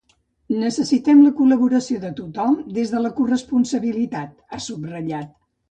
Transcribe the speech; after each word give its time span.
“Necessitem 0.61 1.19
la 1.25 1.33
col·laboració 1.41 2.01
de 2.07 2.11
tothom, 2.21 2.59
des 2.79 2.97
de 2.97 3.05
la 3.05 3.15
corresponsabilitat”, 3.21 4.37
ha 4.59 4.65
subratllat. 4.73 5.35